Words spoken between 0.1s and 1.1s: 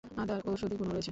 আদার ঔষধি গুণও রয়েছে।